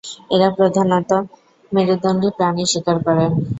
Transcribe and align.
এরা 0.31 0.47
প্রধানত 0.57 1.11
মেরুদণ্ডী 1.71 2.29
প্রাণী 2.37 2.63
শিকার 2.71 2.97
করে। 3.05 3.25